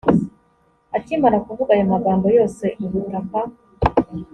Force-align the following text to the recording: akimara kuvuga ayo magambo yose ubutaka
akimara 0.97 1.37
kuvuga 1.45 1.71
ayo 1.75 1.85
magambo 1.93 2.25
yose 2.37 2.65
ubutaka 2.85 3.39